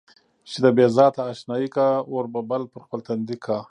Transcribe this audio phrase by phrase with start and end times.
[0.49, 3.57] چې د بې ذاته اشنايي کا، اور به بل پر خپل تندي کا.